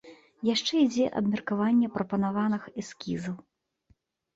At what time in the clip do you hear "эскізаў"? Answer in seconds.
2.81-3.41